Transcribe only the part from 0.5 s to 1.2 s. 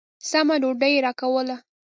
ډوډۍ يې